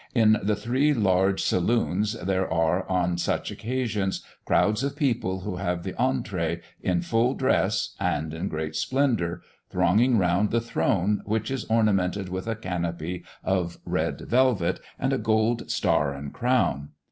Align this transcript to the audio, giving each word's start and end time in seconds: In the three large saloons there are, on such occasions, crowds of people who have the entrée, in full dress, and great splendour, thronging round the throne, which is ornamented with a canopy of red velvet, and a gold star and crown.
In 0.15 0.39
the 0.41 0.55
three 0.55 0.95
large 0.95 1.43
saloons 1.43 2.13
there 2.13 2.51
are, 2.51 2.89
on 2.89 3.19
such 3.19 3.51
occasions, 3.51 4.23
crowds 4.45 4.83
of 4.83 4.95
people 4.95 5.41
who 5.41 5.57
have 5.57 5.83
the 5.83 5.93
entrée, 5.93 6.63
in 6.81 7.03
full 7.03 7.35
dress, 7.35 7.93
and 7.99 8.49
great 8.49 8.75
splendour, 8.75 9.43
thronging 9.69 10.17
round 10.17 10.49
the 10.49 10.59
throne, 10.59 11.21
which 11.25 11.51
is 11.51 11.65
ornamented 11.65 12.29
with 12.29 12.47
a 12.47 12.55
canopy 12.55 13.23
of 13.43 13.77
red 13.85 14.21
velvet, 14.21 14.79
and 14.97 15.13
a 15.13 15.19
gold 15.19 15.69
star 15.69 16.13
and 16.15 16.33
crown. 16.33 16.89